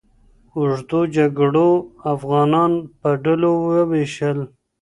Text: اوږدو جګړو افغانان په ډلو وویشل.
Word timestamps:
اوږدو 0.57 0.99
جګړو 1.15 1.69
افغانان 2.13 2.71
په 2.99 3.09
ډلو 3.23 3.51
وویشل. 3.67 4.37